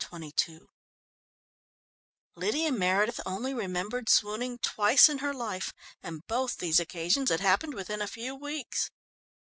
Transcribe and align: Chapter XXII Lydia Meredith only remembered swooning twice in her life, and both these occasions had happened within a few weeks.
Chapter 0.09 0.25
XXII 0.35 0.59
Lydia 2.35 2.71
Meredith 2.71 3.19
only 3.23 3.53
remembered 3.53 4.09
swooning 4.09 4.57
twice 4.57 5.07
in 5.07 5.19
her 5.19 5.31
life, 5.31 5.73
and 6.01 6.25
both 6.25 6.57
these 6.57 6.79
occasions 6.79 7.29
had 7.29 7.39
happened 7.41 7.75
within 7.75 8.01
a 8.01 8.07
few 8.07 8.33
weeks. 8.33 8.89